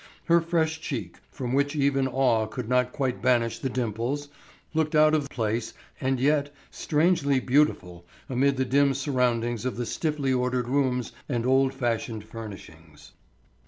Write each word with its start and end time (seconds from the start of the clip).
Her 0.25 0.41
fresh 0.41 0.81
cheek, 0.81 1.17
from 1.29 1.53
which 1.53 1.75
even 1.75 2.07
awe 2.07 2.47
could 2.47 2.67
not 2.67 2.91
quite 2.91 3.21
banish 3.21 3.59
the 3.59 3.69
dimples, 3.69 4.29
looked 4.73 4.95
out 4.95 5.13
of 5.13 5.29
place 5.29 5.75
and 5.99 6.19
yet 6.19 6.51
strangely 6.71 7.39
beautiful 7.39 8.07
amid 8.27 8.57
the 8.57 8.65
dim 8.65 8.95
surroundings 8.95 9.63
of 9.63 9.77
the 9.77 9.85
stiffly 9.85 10.33
ordered 10.33 10.67
rooms 10.67 11.11
and 11.29 11.45
old 11.45 11.71
fashioned 11.75 12.23
furnishings. 12.23 13.11